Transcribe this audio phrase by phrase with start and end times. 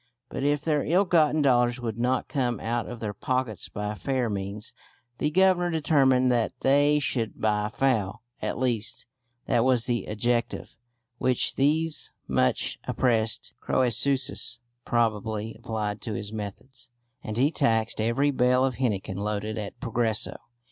[0.29, 4.31] But if their ill gotten dollars would not come out of their pockets by fair
[4.31, 4.73] means,
[5.19, 9.05] the Governor determined that they should by foul (at least,
[9.45, 10.75] that was the adjective
[11.19, 16.89] which these much oppressed Crœsuses probably applied to his methods),
[17.23, 20.35] and he taxed every bale of henequen loaded at Progreso.